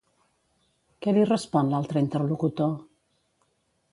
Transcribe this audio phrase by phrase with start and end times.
[1.05, 2.75] Què li respon l'altre interlocutor?